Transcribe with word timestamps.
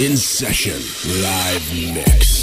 In 0.00 0.16
session, 0.16 0.80
live 1.20 1.92
mix. 1.92 2.37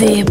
Radio 0.00 0.21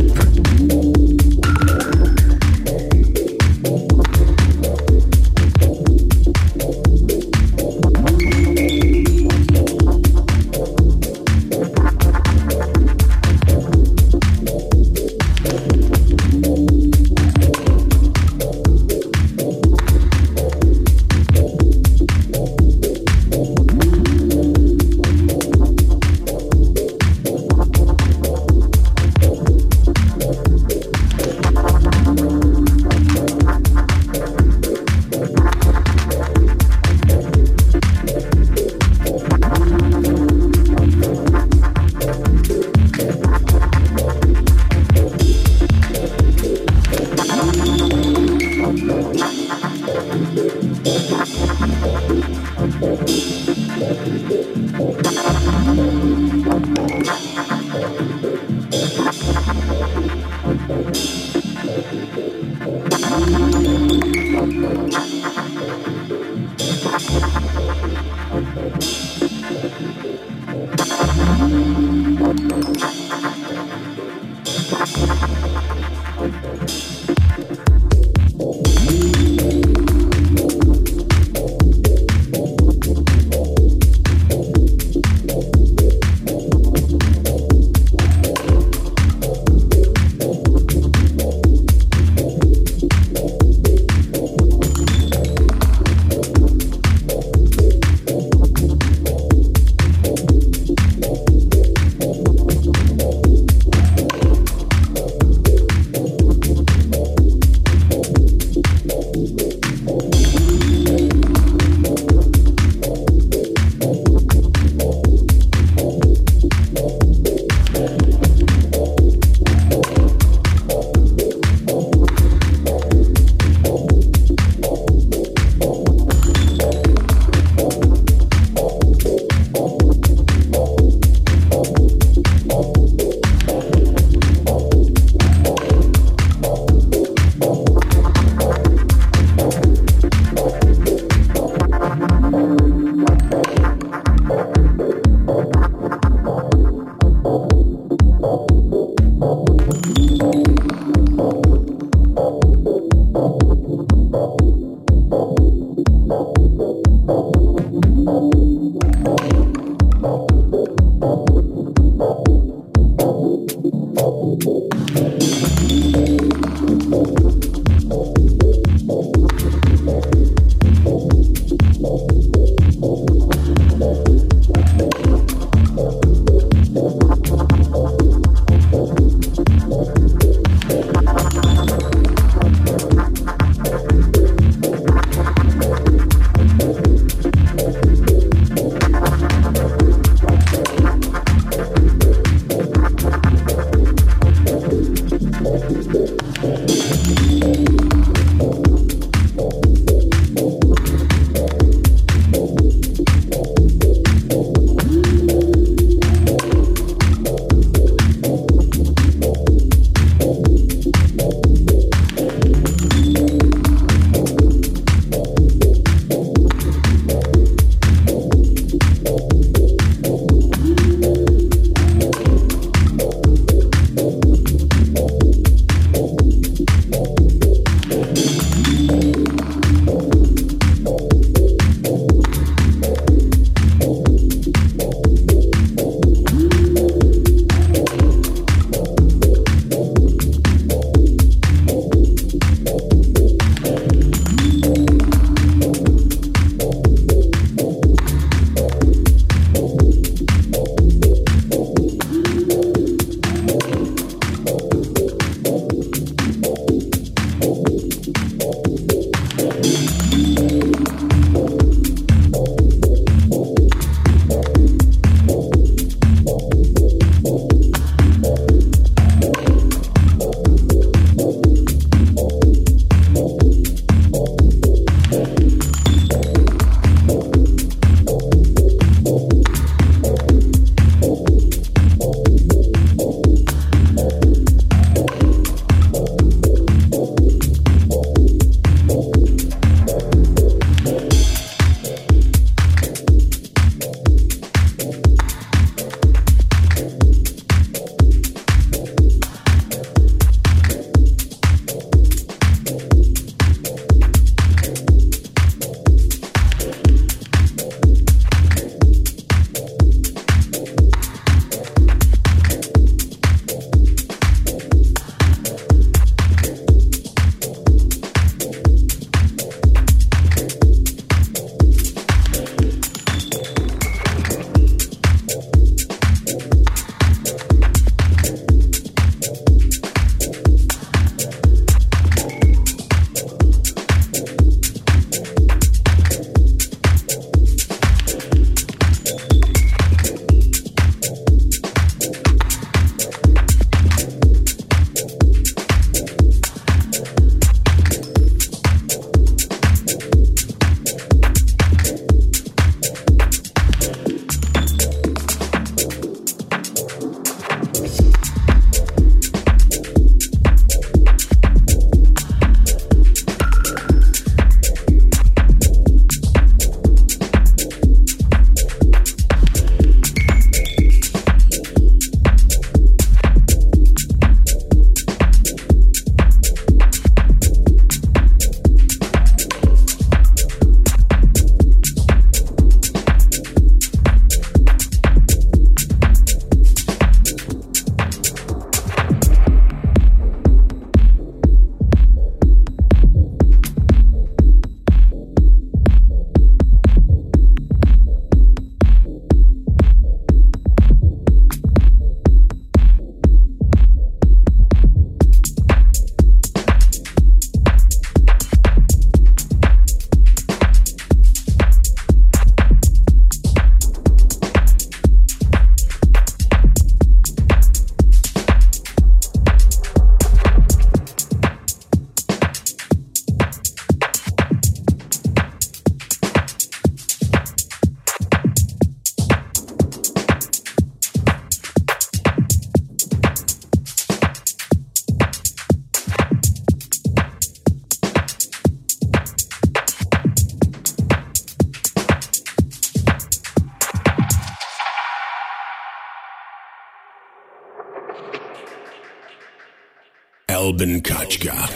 Deep. 450.81 451.03
Kelvin 451.03 451.70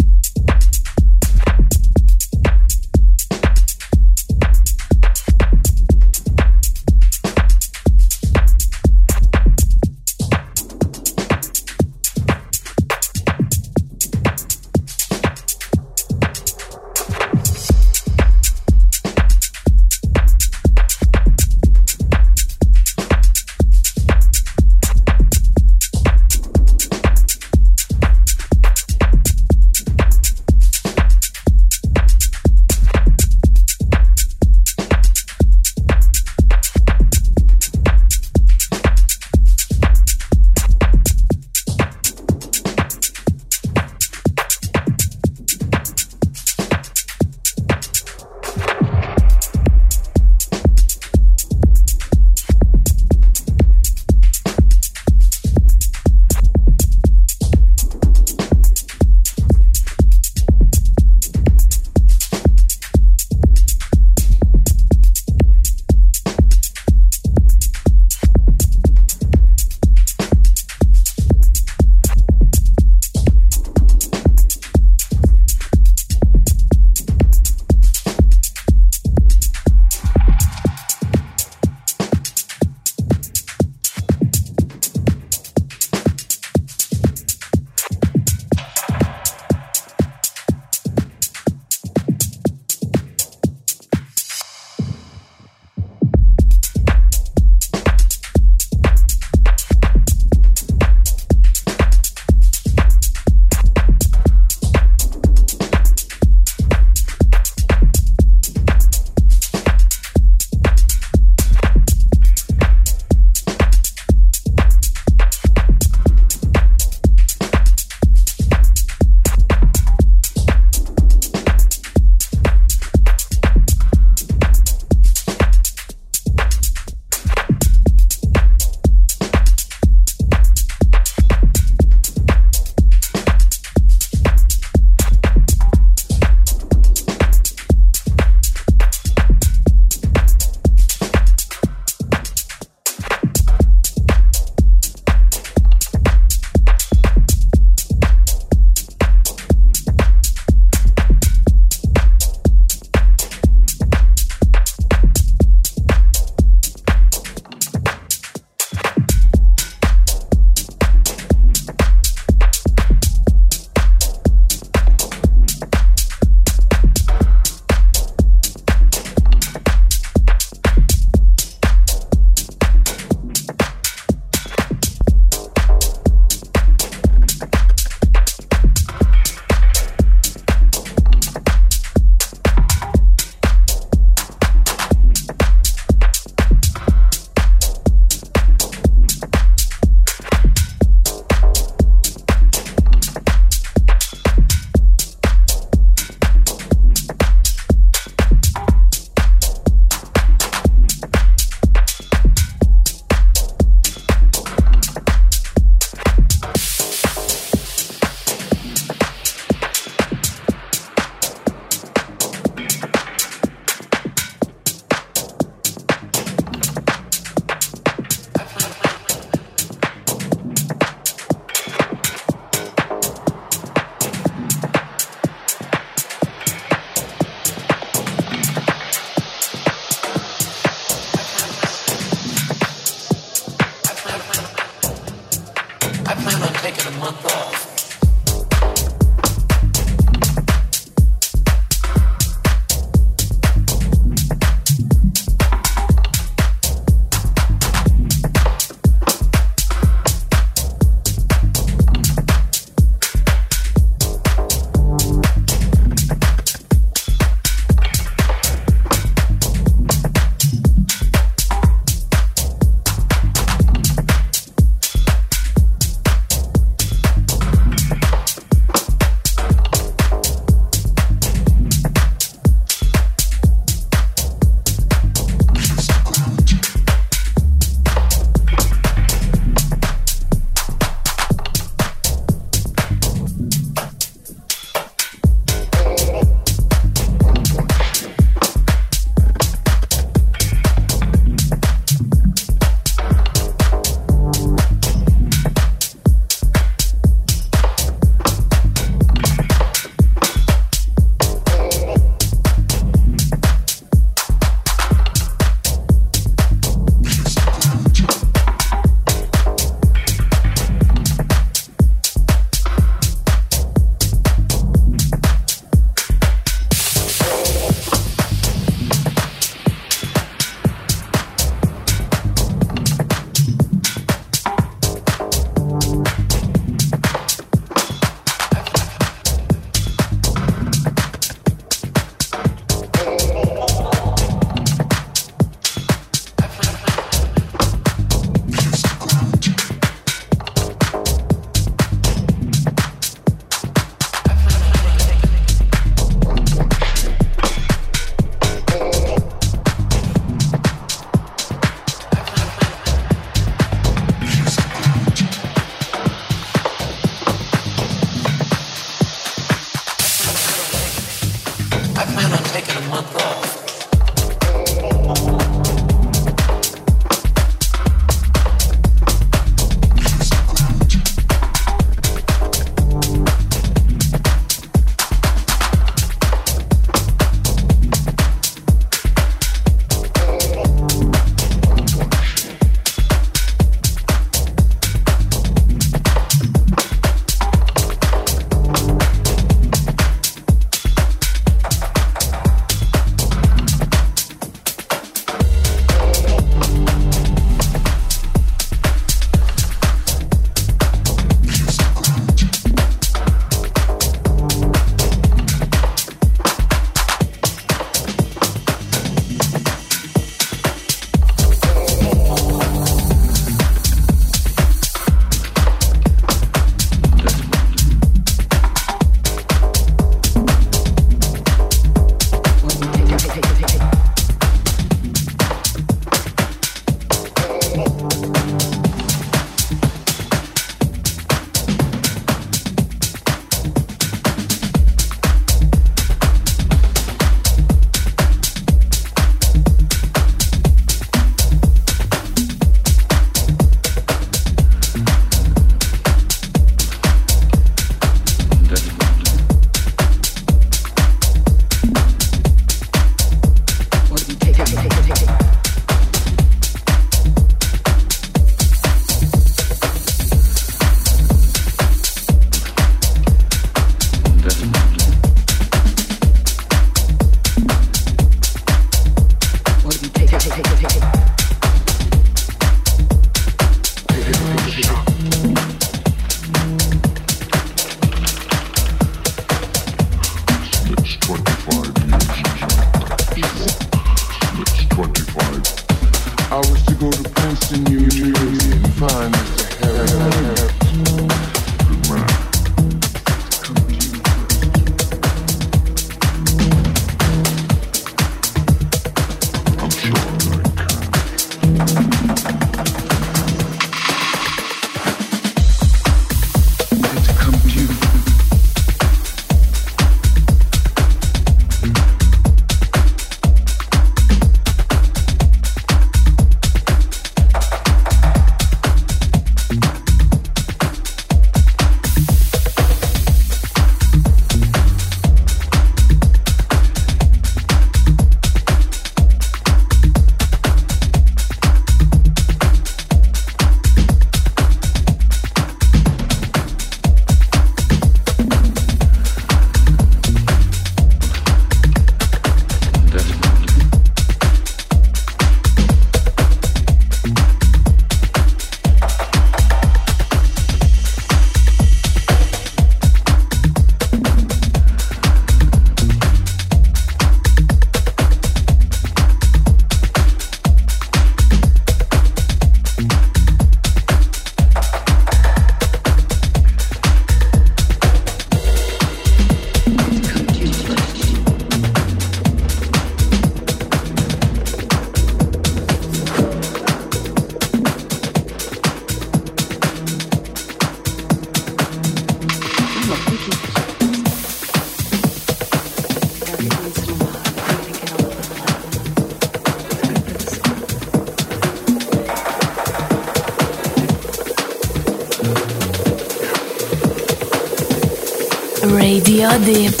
Kachka. 599.51 600.00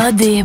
melodie 0.00 0.44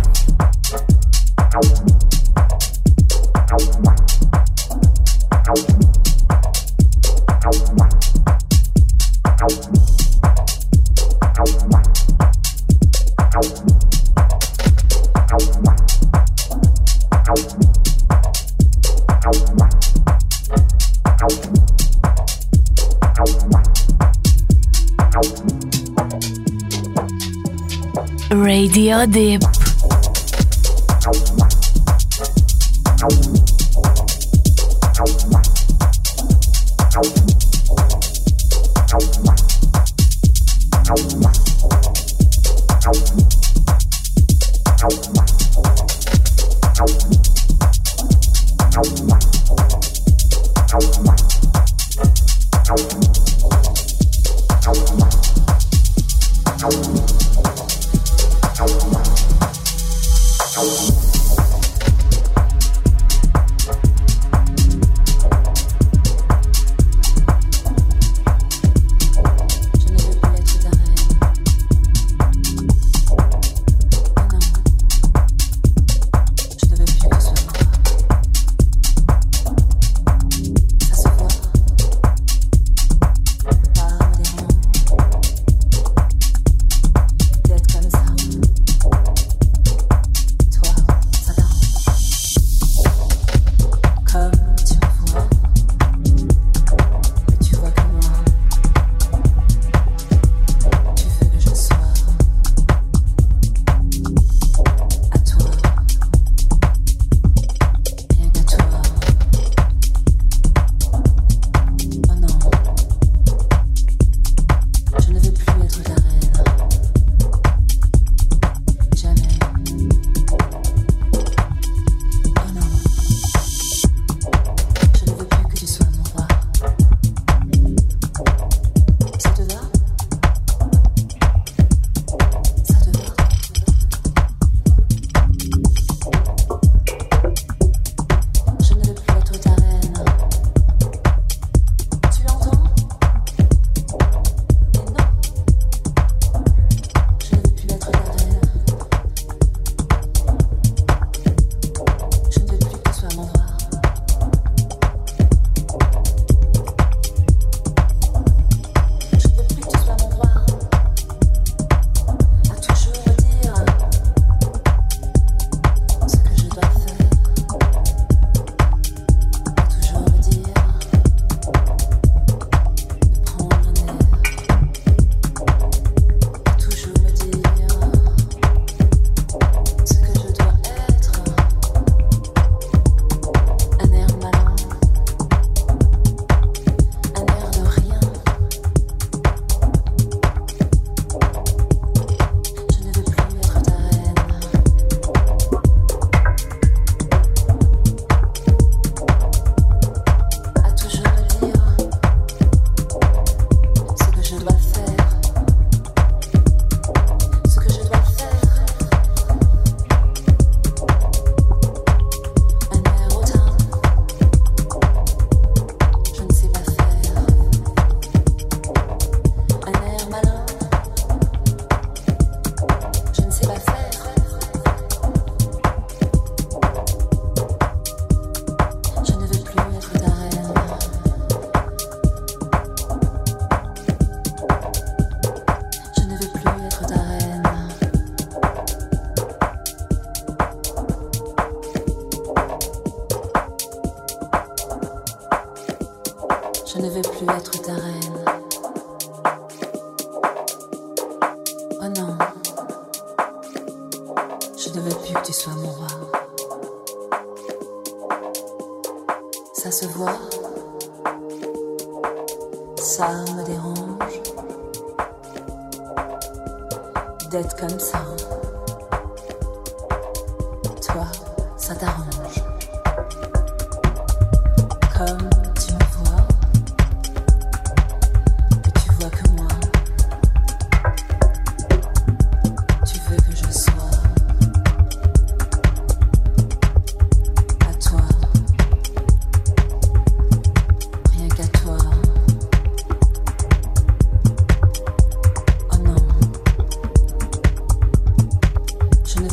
Radio 28.91 29.39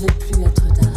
n'avait 0.01 0.13
plus 0.21 0.39
Notre-Dame. 0.41 0.88